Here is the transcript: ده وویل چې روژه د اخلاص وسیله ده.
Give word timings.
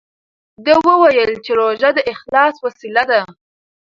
ده 0.65 0.73
وویل 0.87 1.31
چې 1.45 1.51
روژه 1.59 1.89
د 1.97 1.99
اخلاص 2.13 2.55
وسیله 2.65 3.03
ده. 3.11 3.21